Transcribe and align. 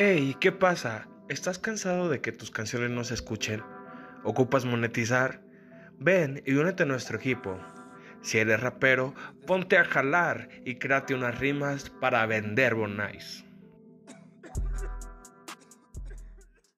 Hey, 0.00 0.36
¿qué 0.38 0.52
pasa? 0.52 1.08
¿Estás 1.28 1.58
cansado 1.58 2.08
de 2.08 2.20
que 2.20 2.30
tus 2.30 2.52
canciones 2.52 2.88
no 2.88 3.02
se 3.02 3.14
escuchen? 3.14 3.64
¿Ocupas 4.22 4.64
monetizar? 4.64 5.40
Ven 5.98 6.40
y 6.46 6.54
únete 6.54 6.84
a 6.84 6.86
nuestro 6.86 7.18
equipo. 7.18 7.58
Si 8.22 8.38
eres 8.38 8.60
rapero, 8.60 9.12
ponte 9.44 9.76
a 9.76 9.84
jalar 9.84 10.50
y 10.64 10.76
créate 10.76 11.16
unas 11.16 11.40
rimas 11.40 11.90
para 11.90 12.24
vender 12.26 12.76
Bonais. 12.76 13.44